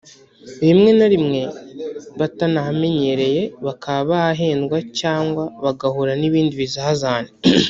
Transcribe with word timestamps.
rimwe 0.65 0.89
na 0.97 1.07
rimwe 1.13 1.41
batanahamenyereye 2.19 3.41
bakaba 3.65 3.99
bahendwa 4.11 4.77
cyangwa 4.99 5.43
bagahura 5.63 6.13
n’ibindi 6.17 6.53
bizazane 6.61 7.31